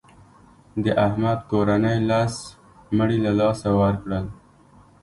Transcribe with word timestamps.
د 0.83 0.85
احمد 1.05 1.39
کورنۍ 1.51 1.97
لس 2.09 2.33
مړي 2.97 3.17
له 3.25 3.31
لاسه 3.39 3.69
ورکړل. 3.81 4.25